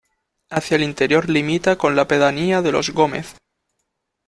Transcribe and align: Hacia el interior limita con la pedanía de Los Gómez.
Hacia 0.49 0.77
el 0.77 0.81
interior 0.83 1.29
limita 1.29 1.77
con 1.77 1.95
la 1.95 2.07
pedanía 2.07 2.63
de 2.63 2.71
Los 2.71 2.89
Gómez. 2.89 3.35